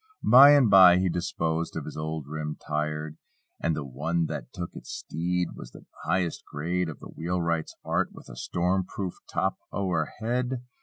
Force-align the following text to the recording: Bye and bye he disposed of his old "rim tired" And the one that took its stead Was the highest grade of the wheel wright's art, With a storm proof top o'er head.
Bye 0.23 0.53
and 0.55 0.67
bye 0.67 0.97
he 0.97 1.09
disposed 1.09 1.75
of 1.75 1.85
his 1.85 1.95
old 1.95 2.25
"rim 2.27 2.55
tired" 2.55 3.17
And 3.59 3.75
the 3.75 3.85
one 3.85 4.25
that 4.25 4.51
took 4.51 4.71
its 4.75 4.89
stead 4.89 5.49
Was 5.55 5.73
the 5.73 5.85
highest 6.05 6.43
grade 6.43 6.89
of 6.89 6.99
the 6.99 7.09
wheel 7.09 7.39
wright's 7.39 7.75
art, 7.85 8.11
With 8.11 8.27
a 8.27 8.35
storm 8.35 8.83
proof 8.83 9.13
top 9.31 9.59
o'er 9.71 10.05
head. 10.19 10.63